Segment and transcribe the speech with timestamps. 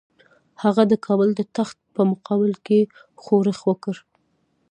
[0.63, 2.79] هغه د کابل د تخت په مقابل کې
[3.23, 3.95] ښورښ وکړ.